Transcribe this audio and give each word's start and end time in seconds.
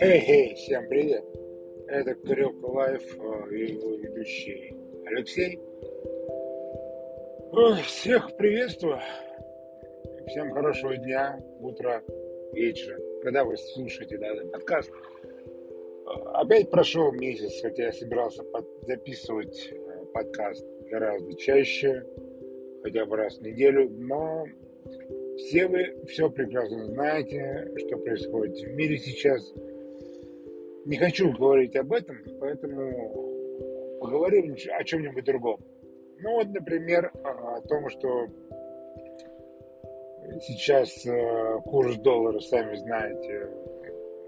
Эй, 0.00 0.54
всем 0.54 0.86
привет! 0.88 1.24
Это 1.88 2.14
Крёка 2.14 2.66
Life 2.66 3.02
э, 3.18 3.54
и 3.54 3.72
его 3.72 3.94
ведущий 3.94 4.76
Алексей. 5.06 5.58
Всех 7.86 8.36
приветствую. 8.36 9.00
Всем 10.26 10.50
хорошего 10.52 10.94
дня, 10.98 11.40
утра, 11.60 12.02
вечера, 12.52 12.98
когда 13.22 13.44
вы 13.44 13.56
слушаете 13.56 14.18
данный 14.18 14.50
подкаст. 14.50 14.92
Опять 16.34 16.70
прошел 16.70 17.12
месяц, 17.12 17.62
хотя 17.62 17.84
я 17.84 17.92
собирался 17.92 18.42
под, 18.42 18.66
записывать 18.82 19.72
э, 19.72 20.04
подкаст 20.12 20.66
гораздо 20.90 21.34
чаще, 21.36 22.04
хотя 22.82 23.06
бы 23.06 23.16
раз 23.16 23.38
в 23.38 23.42
неделю, 23.42 23.88
но 23.88 24.44
все 25.36 25.66
вы 25.66 26.04
все 26.06 26.30
прекрасно 26.30 26.86
знаете, 26.86 27.72
что 27.78 27.96
происходит 27.98 28.56
в 28.56 28.74
мире 28.74 28.98
сейчас. 28.98 29.52
Не 30.84 30.96
хочу 30.96 31.32
говорить 31.32 31.74
об 31.76 31.92
этом, 31.92 32.16
поэтому 32.40 33.98
поговорим 34.00 34.54
о 34.76 34.84
чем-нибудь 34.84 35.24
другом. 35.24 35.60
Ну 36.20 36.34
вот, 36.34 36.48
например, 36.48 37.10
о 37.24 37.60
том, 37.62 37.88
что 37.88 38.28
сейчас 40.40 41.04
э, 41.06 41.60
курс 41.64 41.96
доллара, 41.96 42.38
сами 42.40 42.76
знаете, 42.76 43.48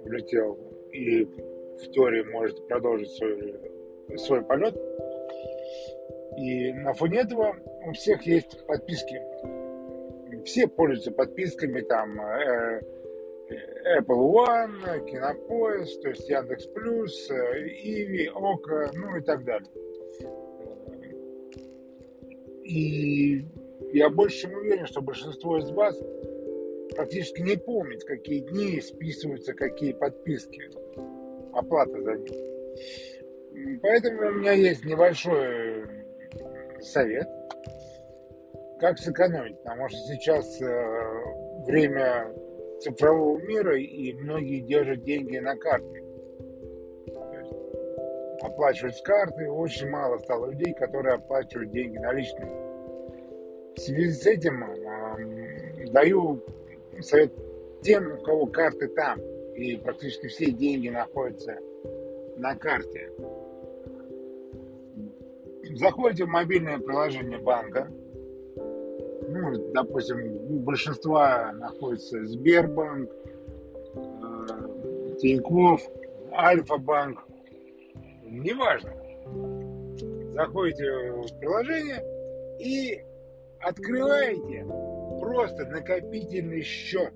улетел 0.05 0.59
и 0.93 1.25
в 1.25 1.91
теории 1.93 2.23
может 2.33 2.67
продолжить 2.69 3.11
свой, 3.11 3.55
свой 4.17 4.43
полет. 4.43 4.75
И 6.39 6.73
на 6.73 6.93
фоне 6.95 7.21
этого 7.21 7.57
у 7.87 7.93
всех 7.93 8.23
есть 8.27 8.67
подписки. 8.67 9.21
Все 10.47 10.69
пользуются 10.69 11.11
подписками, 11.11 11.81
там 11.81 12.21
э, 12.21 12.81
Apple 13.99 14.33
One, 14.33 15.05
Кинопоиск, 15.11 16.01
то 16.03 16.09
есть 16.11 16.29
Яндекс 16.29 16.67
Плюс, 16.69 17.31
Иви, 17.31 18.29
Ока, 18.29 18.91
ну 18.95 19.17
и 19.17 19.23
так 19.23 19.45
далее. 19.45 19.69
И 22.63 23.45
я 23.93 24.09
больше 24.09 24.43
чем 24.43 24.55
уверен, 24.55 24.87
что 24.87 25.03
большинство 25.03 25.59
из 25.59 25.69
вас 25.71 26.01
практически 26.95 27.43
не 27.43 27.57
помнит, 27.57 28.05
какие 28.05 28.41
дни 28.41 28.81
списываются 28.81 29.53
какие 29.53 29.93
подписки, 29.93 30.71
оплата 31.53 32.01
за 32.03 32.15
них. 32.15 33.81
Поэтому 33.83 34.29
у 34.29 34.33
меня 34.35 34.53
есть 34.53 34.85
небольшой 34.85 35.87
совет, 36.81 37.29
как 38.79 38.99
сэкономить, 38.99 39.59
потому 39.63 39.89
что 39.89 39.99
сейчас 39.99 40.61
э, 40.61 41.65
время 41.67 42.33
цифрового 42.81 43.39
мира 43.39 43.79
и 43.79 44.13
многие 44.15 44.61
держат 44.61 45.03
деньги 45.03 45.39
на 45.39 45.57
карте. 45.57 46.03
Оплачивают 48.43 48.97
с 48.97 49.03
карты, 49.03 49.51
очень 49.51 49.89
мало 49.89 50.19
стало 50.19 50.51
людей, 50.51 50.75
которые 50.75 51.15
оплачивают 51.15 51.71
деньги 51.71 51.97
наличными. 51.99 52.67
В 53.75 53.81
связи 53.81 54.11
с 54.13 54.27
этим 54.27 54.63
э, 54.63 55.87
даю 55.91 56.43
совет 57.01 57.33
тем, 57.83 58.13
у 58.13 58.23
кого 58.23 58.47
карты 58.47 58.89
там, 58.89 59.21
и 59.55 59.77
практически 59.77 60.29
все 60.29 60.51
деньги 60.51 60.89
находятся 60.89 61.59
на 62.37 62.55
карте. 62.57 63.11
Заходите 65.75 66.25
в 66.25 66.29
мобильное 66.29 66.79
приложение 66.79 67.39
банка. 67.39 67.91
Ну, 69.37 69.73
допустим, 69.73 70.19
у 70.51 70.61
большинства 70.61 71.53
находится 71.53 72.25
Сбербанк, 72.27 73.11
э, 73.95 75.17
Тинькофф, 75.21 75.83
Альфа-банк. 76.33 77.27
Неважно. 78.25 78.93
Заходите 80.33 80.85
в 81.13 81.39
приложение 81.39 82.03
и 82.61 83.01
открываете 83.61 84.67
просто 85.21 85.67
накопительный 85.67 86.63
счет. 86.63 87.13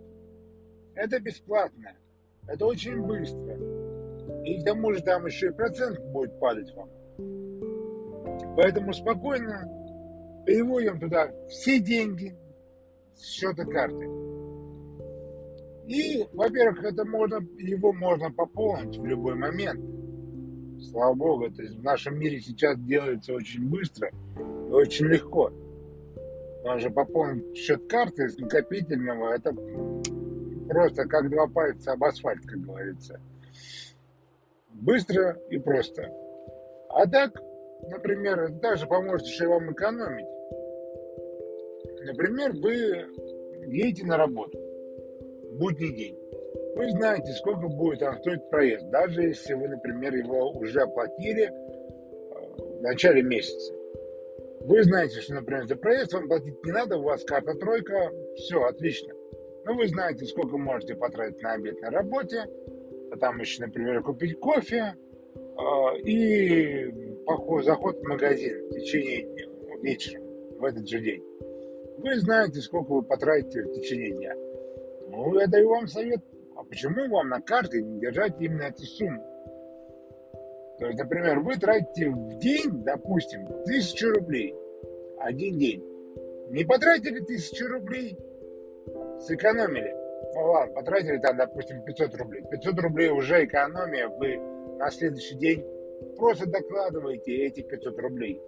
Это 0.94 1.20
бесплатно. 1.20 1.92
Это 2.46 2.66
очень 2.66 3.00
быстро. 3.02 3.56
И 4.44 4.60
к 4.60 4.64
тому 4.64 4.92
же 4.92 5.02
там 5.02 5.26
еще 5.26 5.48
и 5.48 5.52
процент 5.52 5.98
будет 6.12 6.38
падать 6.38 6.74
вам. 6.74 6.88
Поэтому 8.56 8.92
спокойно 8.92 9.79
переводим 10.46 10.98
туда 11.00 11.30
все 11.48 11.78
деньги 11.78 12.34
с 13.14 13.24
счета 13.24 13.64
карты. 13.64 14.08
И, 15.86 16.24
во-первых, 16.32 16.84
это 16.84 17.04
можно, 17.04 17.40
его 17.58 17.92
можно 17.92 18.30
пополнить 18.30 18.96
в 18.96 19.04
любой 19.04 19.34
момент. 19.34 19.80
Слава 20.90 21.14
богу, 21.14 21.50
то 21.50 21.62
есть 21.62 21.76
в 21.76 21.82
нашем 21.82 22.18
мире 22.18 22.40
сейчас 22.40 22.78
делается 22.78 23.34
очень 23.34 23.68
быстро 23.68 24.10
и 24.38 24.72
очень 24.72 25.06
легко. 25.06 25.52
Потому 26.62 26.80
что 26.80 26.90
пополнить 26.90 27.56
счет 27.56 27.86
карты 27.88 28.28
с 28.28 28.38
накопительного, 28.38 29.32
это 29.34 29.52
просто 30.68 31.06
как 31.06 31.28
два 31.28 31.48
пальца 31.48 31.92
об 31.92 32.04
асфальт, 32.04 32.46
как 32.46 32.60
говорится. 32.60 33.20
Быстро 34.72 35.38
и 35.50 35.58
просто. 35.58 36.08
А 36.90 37.06
так, 37.06 37.40
например, 37.88 38.50
даже 38.60 38.86
поможет 38.86 39.26
еще 39.26 39.46
вам 39.46 39.72
экономить. 39.72 40.26
Например, 42.04 42.52
вы 42.52 43.06
едете 43.66 44.06
на 44.06 44.16
работу, 44.16 44.58
будний 45.52 45.94
день. 45.94 46.18
Вы 46.76 46.90
знаете, 46.90 47.32
сколько 47.32 47.68
будет 47.68 48.00
там 48.00 48.18
стоить 48.18 48.48
проезд, 48.48 48.88
даже 48.90 49.22
если 49.22 49.54
вы, 49.54 49.68
например, 49.68 50.14
его 50.14 50.50
уже 50.52 50.80
оплатили 50.80 51.44
э, 51.44 51.50
в 52.56 52.82
начале 52.82 53.22
месяца. 53.22 53.74
Вы 54.60 54.82
знаете, 54.84 55.20
что, 55.20 55.34
например, 55.34 55.66
за 55.66 55.76
проезд 55.76 56.12
вам 56.12 56.28
платить 56.28 56.64
не 56.64 56.72
надо, 56.72 56.98
у 56.98 57.02
вас 57.02 57.24
карта 57.24 57.54
тройка, 57.54 58.12
все, 58.36 58.62
отлично. 58.62 59.14
Ну, 59.64 59.76
вы 59.76 59.88
знаете, 59.88 60.24
сколько 60.26 60.56
можете 60.56 60.94
потратить 60.94 61.42
на 61.42 61.52
обед 61.52 61.80
на 61.80 61.90
работе, 61.90 62.46
а 63.12 63.16
там 63.16 63.40
еще, 63.40 63.62
например, 63.64 64.02
купить 64.02 64.38
кофе 64.38 64.94
э, 65.34 65.98
и 66.04 67.09
заход 67.62 67.96
в 67.98 68.08
магазин 68.08 68.68
в 68.68 68.74
течение 68.74 69.22
дня, 69.22 69.46
вечером, 69.82 70.24
в 70.58 70.64
этот 70.64 70.88
же 70.88 71.00
день. 71.00 71.22
Вы 71.98 72.18
знаете, 72.20 72.60
сколько 72.60 72.92
вы 72.92 73.02
потратите 73.02 73.62
в 73.62 73.72
течение 73.72 74.10
дня. 74.12 74.34
Ну, 75.08 75.38
я 75.38 75.46
даю 75.46 75.68
вам 75.68 75.86
совет, 75.86 76.20
а 76.56 76.64
почему 76.64 77.08
вам 77.08 77.28
на 77.28 77.40
карте 77.40 77.82
не 77.82 78.00
держать 78.00 78.40
именно 78.40 78.62
эту 78.62 78.82
сумму? 78.82 79.22
То 80.78 80.86
есть, 80.86 80.98
например, 80.98 81.40
вы 81.40 81.56
тратите 81.56 82.08
в 82.08 82.38
день, 82.38 82.84
допустим, 82.84 83.46
тысячу 83.64 84.10
рублей. 84.12 84.54
Один 85.18 85.58
день. 85.58 85.84
Не 86.48 86.64
потратили 86.64 87.20
тысячу 87.20 87.68
рублей, 87.68 88.16
сэкономили. 89.20 89.94
Ну 90.34 90.52
ладно, 90.52 90.74
потратили 90.74 91.18
там, 91.18 91.36
допустим, 91.36 91.82
500 91.82 92.14
рублей. 92.14 92.42
500 92.50 92.78
рублей 92.80 93.10
уже 93.10 93.44
экономия, 93.44 94.08
вы 94.08 94.38
на 94.78 94.90
следующий 94.90 95.36
день 95.36 95.64
просто 96.16 96.46
докладываете 96.46 97.46
эти 97.46 97.62
500 97.62 97.98
рублей. 97.98 98.40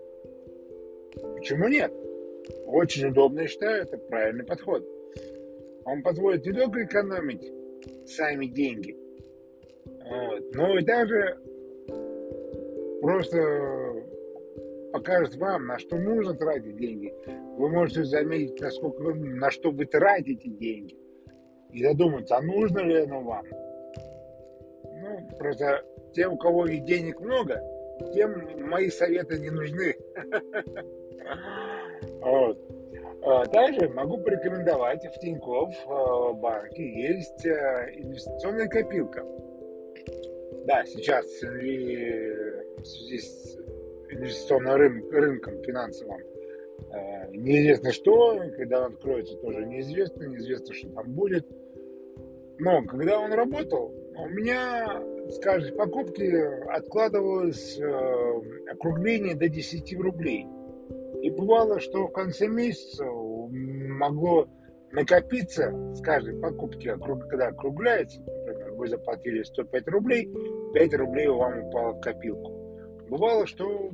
Почему 1.34 1.68
нет? 1.68 1.92
Очень 2.66 3.08
удобно, 3.08 3.40
я 3.40 3.48
считаю, 3.48 3.82
это 3.82 3.98
правильный 3.98 4.44
подход. 4.44 4.86
Он 5.84 6.02
позволит 6.02 6.46
не 6.46 6.52
только 6.52 6.84
экономить 6.84 7.52
сами 8.06 8.46
деньги, 8.46 8.96
вот, 9.84 10.54
но 10.54 10.78
и 10.78 10.84
даже 10.84 11.38
просто 13.00 14.02
покажет 14.92 15.34
вам, 15.36 15.66
на 15.66 15.78
что 15.78 15.96
нужно 15.96 16.34
тратить 16.34 16.76
деньги. 16.76 17.12
Вы 17.56 17.68
можете 17.68 18.04
заметить, 18.04 18.60
насколько 18.60 19.02
вы, 19.02 19.14
на 19.14 19.50
что 19.50 19.70
вы 19.70 19.86
тратите 19.86 20.48
деньги. 20.48 20.96
И 21.72 21.82
задуматься, 21.82 22.36
а 22.36 22.42
нужно 22.42 22.80
ли 22.80 22.96
оно 23.00 23.22
вам. 23.22 23.46
Ну, 24.84 25.28
просто 25.38 25.84
тем, 26.12 26.34
у 26.34 26.36
кого 26.36 26.66
и 26.66 26.78
денег 26.78 27.20
много, 27.20 27.62
тем 28.14 28.68
мои 28.68 28.90
советы 28.90 29.38
не 29.38 29.50
нужны. 29.50 29.94
Вот. 32.20 32.58
Также 33.52 33.88
могу 33.88 34.18
порекомендовать 34.18 35.04
в 35.04 35.18
Тинькофф 35.20 35.74
э, 35.86 36.32
банке 36.34 36.82
есть 36.82 37.46
э, 37.46 37.92
инвестиционная 37.94 38.68
копилка. 38.68 39.24
Да, 40.66 40.84
сейчас 40.84 41.26
в 41.26 42.84
связи 42.84 43.18
с 43.18 43.56
инвестиционным 44.10 44.74
рын, 44.74 45.10
рынком 45.12 45.62
финансовым 45.62 46.20
э, 46.20 47.30
неизвестно 47.30 47.92
что, 47.92 48.40
когда 48.56 48.86
он 48.86 48.94
откроется, 48.94 49.36
тоже 49.36 49.66
неизвестно, 49.66 50.24
неизвестно, 50.24 50.74
что 50.74 50.88
там 50.90 51.12
будет. 51.12 51.46
Но 52.58 52.82
когда 52.84 53.20
он 53.20 53.32
работал, 53.32 53.94
у 54.16 54.28
меня, 54.28 55.02
скажем, 55.30 55.76
покупки 55.76 56.30
откладывалось 56.70 57.78
э, 57.78 58.70
округление 58.70 59.34
до 59.34 59.48
10 59.48 59.98
рублей. 59.98 60.46
И 61.22 61.30
бывало, 61.30 61.80
что 61.80 62.08
в 62.08 62.12
конце 62.12 62.48
месяца 62.48 63.04
могло 63.04 64.48
накопиться 64.90 65.72
с 65.94 66.00
каждой 66.02 66.38
покупки, 66.40 66.94
когда 67.28 67.48
округляется, 67.48 68.20
например, 68.20 68.72
вы 68.72 68.88
заплатили 68.88 69.42
105 69.42 69.88
рублей, 69.88 70.28
5 70.74 70.94
рублей 70.94 71.28
вам 71.28 71.64
упало 71.64 71.92
в 71.92 72.00
копилку. 72.00 72.50
Бывало, 73.08 73.46
что 73.46 73.90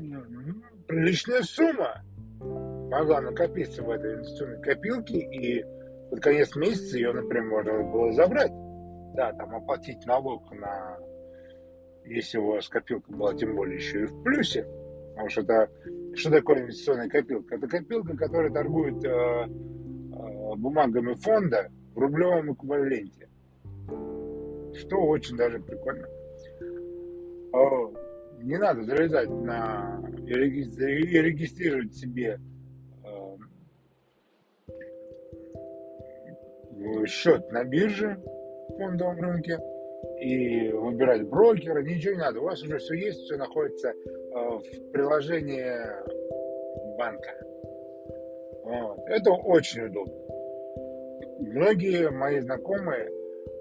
приличная 0.87 1.43
сумма 1.43 2.03
могла 2.41 3.21
накопиться 3.21 3.83
в 3.83 3.91
этой 3.91 4.15
инвестиционной 4.15 4.61
копилке, 4.63 5.19
и 5.19 5.65
под 6.11 6.21
конец 6.21 6.57
месяца 6.57 6.97
ее, 6.97 7.13
например, 7.13 7.45
можно 7.45 7.83
было 7.83 8.13
забрать. 8.13 8.53
Да, 9.19 9.33
там 9.33 9.53
оплатить 9.53 10.07
налог 10.07 10.49
на... 10.53 10.97
Если 12.05 12.39
у 12.39 12.53
вас 12.53 12.69
копилка 12.69 13.11
была, 13.11 13.35
тем 13.35 13.57
более 13.57 13.75
еще 13.75 14.05
и 14.05 14.07
в 14.07 14.23
плюсе. 14.23 14.65
Потому 15.11 15.29
что 15.29 15.41
это... 15.41 15.69
Что 16.15 16.31
такое 16.31 16.61
инвестиционная 16.61 17.09
копилка? 17.09 17.57
Это 17.57 17.67
копилка, 17.67 18.17
которая 18.17 18.53
торгует 18.53 19.05
э, 19.05 19.09
э, 19.09 20.55
бумагами 20.57 21.15
фонда 21.15 21.69
в 21.97 21.99
рублевом 21.99 22.53
эквиваленте. 22.53 23.29
Что 24.77 24.99
очень 24.99 25.37
даже 25.37 25.59
прикольно. 25.59 26.07
Не 28.41 28.57
надо 28.57 28.85
залезать 28.85 29.31
на 29.31 30.01
и 30.29 30.33
регистрировать 30.33 31.93
себе 31.93 32.39
счет 37.09 37.51
на 37.51 37.65
бирже, 37.65 38.23
фондовом 38.79 39.21
рынке, 39.21 39.59
и 40.21 40.71
выбирать 40.73 41.29
брокера, 41.29 41.83
ничего 41.83 42.15
не 42.15 42.21
надо. 42.21 42.41
У 42.41 42.45
вас 42.45 42.63
уже 42.63 42.79
все 42.79 42.95
есть, 42.95 43.21
все 43.23 43.37
находится 43.37 43.89
э, 43.89 43.95
в 44.33 44.91
приложении 44.93 45.67
банка. 46.97 47.35
Вот. 48.65 48.99
Это 49.07 49.33
очень 49.33 49.87
удобно. 49.87 50.15
Многие 51.41 52.11
мои 52.11 52.41
знакомые, 52.41 53.11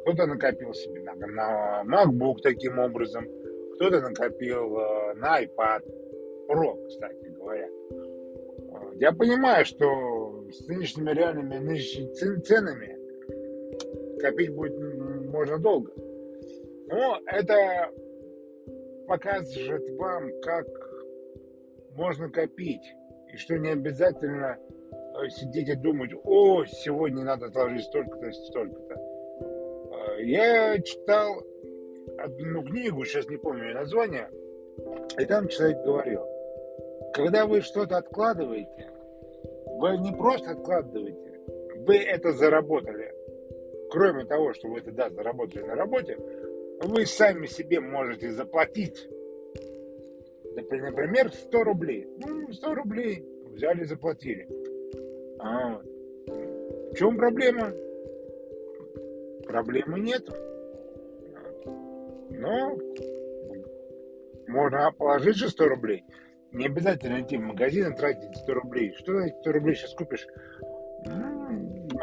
кто-то 0.02 0.26
накопил 0.26 0.74
себе 0.74 1.02
на, 1.04 1.16
на 1.16 1.84
MacBook 1.86 2.38
таким 2.42 2.80
образом, 2.80 3.28
кто-то 3.76 4.02
накопил 4.02 4.78
э, 4.78 5.14
на 5.16 5.44
iPad 5.44 5.84
Pro, 6.50 6.88
кстати 6.88 7.28
говоря. 7.28 7.70
Я 8.96 9.12
понимаю, 9.12 9.66
что 9.66 10.46
с 10.52 10.68
нынешними 10.68 11.12
реальными 11.12 11.58
нынешними 11.58 12.40
ценами 12.40 12.98
копить 14.20 14.50
будет 14.50 14.78
можно 15.38 15.60
долго. 15.60 15.92
Но 16.88 17.20
это 17.28 17.92
покажет 19.08 19.90
вам, 19.98 20.32
как 20.42 20.66
можно 21.96 22.30
копить. 22.30 22.96
И 23.32 23.38
что 23.38 23.58
не 23.58 23.70
обязательно 23.70 24.58
э, 24.58 25.30
сидеть 25.30 25.70
и 25.70 25.76
думать, 25.76 26.12
о, 26.24 26.66
сегодня 26.66 27.24
надо 27.24 27.48
отложить 27.48 27.86
столько-то, 27.86 28.32
столько-то. 28.32 28.96
Э, 28.96 30.24
я 30.24 30.80
читал 30.82 31.44
одну 32.18 32.64
книгу, 32.64 33.06
сейчас 33.06 33.28
не 33.28 33.38
помню 33.38 33.68
ее 33.68 33.76
название, 33.76 34.30
и 35.20 35.26
там 35.26 35.50
человек 35.50 35.84
говорил, 35.84 36.22
когда 37.14 37.46
вы 37.46 37.62
что-то 37.62 37.98
откладываете, 37.98 38.90
вы 39.66 39.98
не 39.98 40.12
просто 40.14 40.52
откладываете, 40.52 41.42
вы 41.86 41.98
это 41.98 42.32
заработали 42.32 43.17
кроме 43.90 44.26
того, 44.26 44.54
что 44.54 44.68
вы 44.70 44.80
это, 44.80 44.92
да, 44.92 45.10
заработали 45.10 45.64
на 45.64 45.76
работе, 45.76 46.18
вы 46.82 47.06
сами 47.06 47.48
себе 47.48 47.80
можете 47.80 48.32
заплатить, 48.32 49.10
например, 50.56 51.32
100 51.32 51.64
рублей. 51.64 52.08
Ну, 52.18 52.52
100 52.52 52.76
рублей 52.76 53.26
взяли, 53.52 53.84
заплатили. 53.84 54.48
А, 55.40 55.82
в 56.92 56.96
чем 56.96 57.18
проблема? 57.18 57.74
Проблемы 59.46 60.00
нет. 60.00 60.28
Но 62.30 62.78
можно 64.48 64.92
положить 64.92 65.38
же 65.38 65.50
100 65.50 65.68
рублей. 65.68 66.04
Не 66.52 66.68
обязательно 66.68 67.22
идти 67.22 67.38
в 67.38 67.42
магазин 67.42 67.92
и 67.92 67.96
тратить 67.96 68.36
100 68.36 68.54
рублей. 68.54 68.94
Что 68.98 69.20
за 69.20 69.28
100 69.28 69.52
рублей 69.52 69.76
сейчас 69.76 69.94
купишь? 69.94 70.28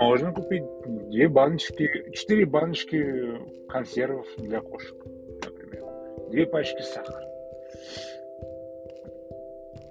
Можно 0.01 0.33
купить 0.33 0.65
две 1.09 1.29
баночки, 1.29 2.11
четыре 2.13 2.47
баночки 2.47 3.39
консервов 3.69 4.27
для 4.39 4.61
кошек, 4.61 4.97
например. 5.45 5.85
Две 6.31 6.47
пачки 6.47 6.83
сахара. 6.83 7.29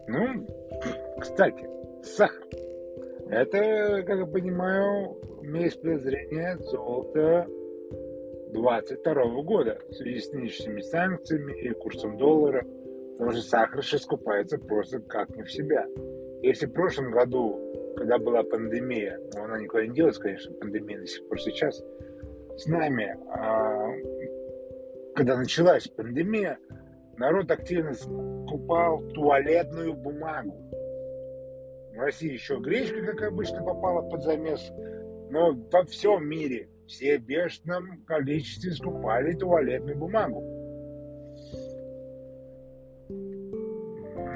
Ну, 0.07 0.45
кстати, 1.19 1.67
сахар. 2.03 2.43
Это, 3.29 4.03
как 4.05 4.19
я 4.19 4.25
понимаю, 4.25 5.17
имеет 5.41 5.79
подозрение 5.81 6.57
золото 6.57 7.47
22 8.51 9.41
года 9.43 9.79
в 9.89 9.93
связи 9.93 10.19
с 10.19 10.31
нынешними 10.31 10.81
санкциями 10.81 11.53
и 11.61 11.69
курсом 11.71 12.17
доллара, 12.17 12.65
потому 13.13 13.31
что 13.31 13.41
сахар 13.41 13.83
сейчас 13.83 14.05
купается 14.05 14.57
просто 14.57 14.99
как 14.99 15.35
не 15.35 15.43
в 15.43 15.51
себя. 15.51 15.87
Если 16.41 16.65
в 16.65 16.73
прошлом 16.73 17.11
году 17.11 17.59
когда 17.95 18.17
была 18.17 18.43
пандемия, 18.43 19.19
но 19.33 19.45
она 19.45 19.59
никуда 19.59 19.85
не 19.85 19.93
делась, 19.93 20.17
конечно, 20.17 20.53
пандемия 20.55 20.99
до 20.99 21.07
сих 21.07 21.27
пор 21.27 21.39
сейчас 21.39 21.81
с 22.57 22.65
нами, 22.67 23.17
а, 23.29 23.91
когда 25.15 25.37
началась 25.37 25.87
пандемия, 25.87 26.57
народ 27.17 27.49
активно 27.51 27.93
скупал 27.93 29.01
туалетную 29.09 29.93
бумагу. 29.93 30.55
В 31.95 31.99
России 31.99 32.33
еще 32.33 32.57
гречка, 32.57 33.05
как 33.05 33.21
обычно, 33.23 33.63
попала 33.63 34.01
под 34.09 34.23
замес, 34.23 34.71
но 35.29 35.53
во 35.71 35.83
всем 35.85 36.27
мире 36.27 36.69
все 36.87 37.17
в 37.17 37.25
бешеном 37.25 38.03
количестве 38.05 38.71
скупали 38.71 39.33
туалетную 39.33 39.97
бумагу. 39.97 40.41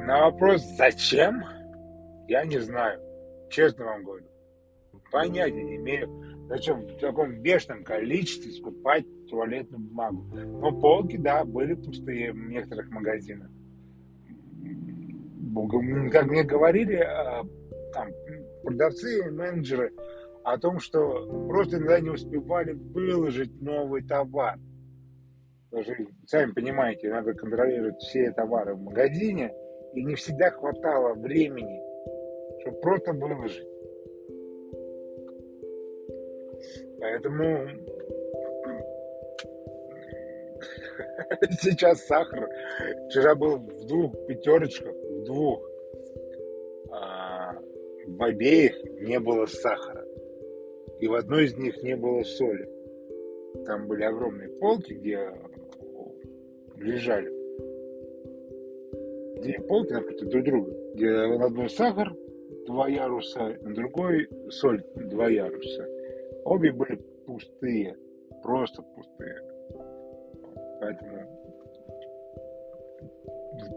На 0.06 0.30
вопрос 0.30 0.62
«Зачем?» 0.78 1.44
я 2.28 2.46
не 2.46 2.60
знаю. 2.60 3.07
Честно 3.50 3.86
вам 3.86 4.04
говорю. 4.04 4.26
Понятия 5.12 5.64
не 5.64 5.76
имею, 5.78 6.10
зачем 6.50 6.82
в 6.82 7.00
таком 7.00 7.42
бешеном 7.42 7.84
количестве 7.84 8.52
скупать 8.52 9.06
туалетную 9.30 9.82
бумагу. 9.82 10.24
Но 10.34 10.72
полки, 10.80 11.18
да, 11.18 11.46
были 11.46 11.74
пустые 11.76 12.34
в 12.34 12.38
некоторых 12.38 12.90
магазинах. 12.90 13.50
Как 16.12 16.28
мне 16.28 16.44
говорили 16.44 16.96
а, 16.96 17.44
там, 17.94 18.10
продавцы, 18.64 19.32
менеджеры, 19.32 19.94
о 20.44 20.58
том, 20.58 20.80
что 20.80 21.48
просто 21.48 21.78
иногда 21.78 22.00
не 22.00 22.10
успевали 22.10 22.74
выложить 22.74 23.62
новый 23.62 24.04
товар. 24.04 24.58
Что, 25.70 25.94
сами 26.26 26.52
понимаете, 26.52 27.10
надо 27.10 27.34
контролировать 27.34 27.98
все 27.98 28.32
товары 28.32 28.76
в 28.76 28.82
магазине, 28.82 29.54
и 29.94 30.04
не 30.04 30.16
всегда 30.16 30.52
хватало 30.52 31.16
времени 31.16 31.82
чтобы 32.68 32.80
просто 32.82 33.14
выложить. 33.14 33.68
Поэтому 37.00 37.68
сейчас 41.62 42.06
сахар. 42.06 42.50
Вчера 43.10 43.36
был 43.36 43.58
в 43.58 43.86
двух 43.86 44.14
пятерочках, 44.28 44.94
в 44.94 45.24
двух. 45.24 45.62
А 46.92 47.54
в 48.08 48.24
обеих 48.24 48.84
не 49.02 49.20
было 49.20 49.46
сахара. 49.46 50.06
И 51.00 51.08
в 51.08 51.14
одной 51.14 51.46
из 51.46 51.56
них 51.58 51.82
не 51.84 51.96
было 51.96 52.24
соли. 52.24 52.68
Там 53.66 53.88
были 53.88 54.04
огромные 54.04 54.50
полки, 54.50 54.94
где 54.94 55.32
лежали 56.78 57.38
две 59.42 59.60
полки 59.62 59.94
напротив 59.94 60.28
друг 60.30 60.44
друга, 60.44 60.72
где 60.96 61.12
на 61.12 61.46
одной 61.46 61.70
сахар, 61.70 62.14
два 62.68 62.88
яруса, 62.88 63.58
на 63.62 63.74
другой 63.74 64.30
соль 64.50 64.84
два 64.96 65.30
яруса. 65.30 65.88
Обе 66.46 66.72
были 66.72 66.98
пустые, 67.26 67.96
просто 68.44 68.82
пустые. 68.82 69.42
Поэтому 70.80 71.38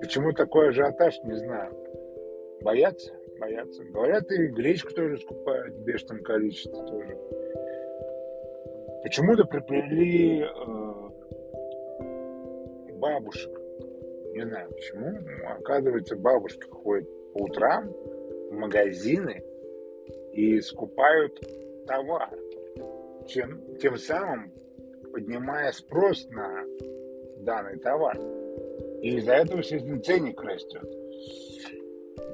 почему 0.01 0.33
такой 0.33 0.69
ажиотаж, 0.69 1.19
не 1.25 1.37
знаю. 1.37 1.75
Боятся? 2.63 3.13
Боятся. 3.41 3.85
Говорят, 3.85 4.31
и 4.31 4.49
гречку 4.49 4.93
тоже 4.93 5.19
скупают 5.19 5.75
в 5.75 5.85
бешеном 5.85 6.23
количестве 6.23 6.73
тоже. 6.73 7.17
Почему-то 9.03 9.45
приплели 9.47 10.43
э, 10.43 11.01
бабушек. 12.99 13.59
Не 14.35 14.43
знаю 14.43 14.71
почему. 14.71 15.19
Оказывается, 15.59 16.17
бабушки 16.17 16.69
ходят 16.69 17.09
по 17.33 17.45
утрам, 17.45 17.91
магазины 18.51 19.43
и 20.33 20.61
скупают 20.61 21.41
товар, 21.87 22.31
чем, 23.27 23.77
тем 23.79 23.97
самым 23.97 24.53
поднимая 25.13 25.73
спрос 25.73 26.27
на 26.31 26.65
данный 27.39 27.79
товар. 27.79 28.19
И 29.03 29.17
из-за 29.17 29.35
этого, 29.35 29.59
естественно, 29.59 30.01
ценник 30.01 30.43
растет. 30.43 30.85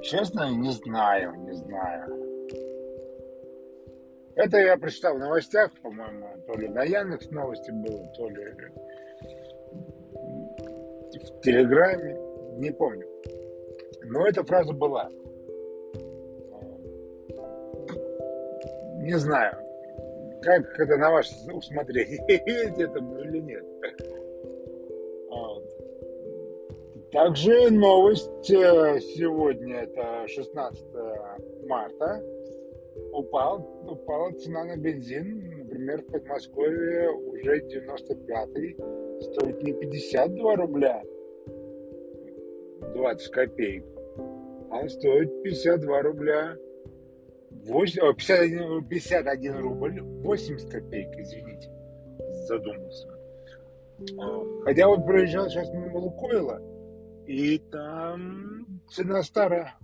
Честно, 0.02 0.50
не 0.50 0.70
знаю, 0.72 1.34
не 1.44 1.52
знаю. 1.52 2.26
Это 4.34 4.58
я 4.58 4.76
прочитал 4.76 5.16
в 5.16 5.18
новостях, 5.18 5.70
по-моему, 5.82 6.28
то 6.46 6.58
ли 6.58 6.68
на 6.68 6.84
Яндекс 6.84 7.30
новости 7.30 7.70
было, 7.70 8.06
то 8.16 8.28
ли 8.28 8.52
в 11.16 11.40
Телеграме, 11.40 12.16
не 12.58 12.70
помню. 12.70 13.06
Но 14.04 14.26
эта 14.26 14.44
фраза 14.44 14.72
была. 14.72 15.10
Не 19.06 19.18
знаю, 19.18 19.56
как 20.42 20.80
это 20.80 20.96
на 20.96 21.12
ваше 21.12 21.32
усмотрение, 21.52 22.18
это 22.26 22.98
или 23.22 23.38
нет. 23.38 23.64
Также 27.12 27.70
новость 27.70 28.50
э, 28.50 28.98
сегодня, 28.98 29.82
это 29.82 30.26
16 30.26 30.86
марта, 31.68 32.20
упал, 33.12 33.64
упала 33.88 34.32
цена 34.32 34.64
на 34.64 34.76
бензин. 34.76 35.54
Например, 35.56 36.02
в 36.02 36.06
Подмосковье 36.06 37.10
уже 37.10 37.60
95-й 37.60 38.76
стоит 39.22 39.62
не 39.62 39.72
52 39.72 40.56
рубля 40.56 41.02
20 42.92 43.30
копеек, 43.30 43.84
а 44.72 44.88
стоит 44.88 45.44
52 45.44 46.02
рубля 46.02 46.56
8, 47.68 48.14
51, 48.14 48.84
51 48.88 49.58
рубль 49.58 50.00
80 50.00 50.70
копеек, 50.70 51.18
извините, 51.18 51.70
задумался. 52.46 53.08
А, 54.18 54.64
хотя 54.64 54.88
вот 54.88 55.04
проезжал 55.04 55.48
сейчас 55.48 55.72
мимо 55.72 55.98
Лукойла, 55.98 56.60
и 57.26 57.58
там 57.58 58.66
цена 58.88 59.22
старая. 59.22 59.74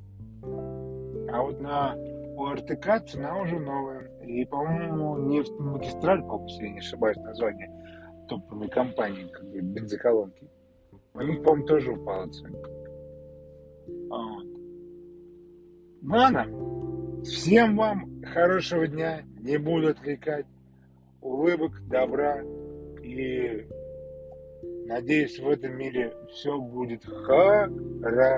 А 0.43 1.43
вот 1.43 1.61
на 1.61 1.97
ОРТК 2.37 3.05
цена 3.09 3.41
уже 3.41 3.59
новая. 3.59 4.11
И, 4.23 4.45
по-моему, 4.45 5.19
нефть 5.19 5.53
магистраль, 5.59 6.23
по 6.23 6.41
если 6.47 6.67
я 6.67 6.73
не 6.73 6.79
ошибаюсь, 6.79 7.17
название 7.19 7.71
топовой 8.29 8.69
компании, 8.69 9.29
как 9.33 9.45
бы 9.51 9.61
бензоколонки. 9.61 10.49
У 11.15 11.21
них, 11.21 11.43
по-моему, 11.43 11.67
тоже 11.67 11.93
упала 11.93 12.29
цена. 12.29 12.59
Вот. 14.09 14.47
Ну 16.03 16.17
ладно. 16.17 16.72
Всем 17.25 17.77
вам 17.77 18.23
хорошего 18.25 18.87
дня. 18.87 19.23
Не 19.41 19.57
буду 19.59 19.89
отвлекать. 19.89 20.47
Улыбок, 21.21 21.73
добра. 21.89 22.43
И 23.03 23.67
надеюсь, 24.87 25.39
в 25.39 25.49
этом 25.49 25.77
мире 25.77 26.13
все 26.31 26.59
будет 26.59 27.05
хорошо. 27.05 28.33